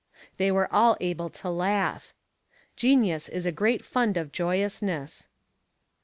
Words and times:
They 0.37 0.51
were 0.51 0.67
all 0.73 0.97
able 0.99 1.29
to 1.29 1.49
laugh. 1.51 2.15
Genius 2.75 3.29
is 3.29 3.45
a 3.45 3.51
great 3.51 3.85
fund 3.85 4.17
of 4.17 4.31
joyousness. 4.31 5.27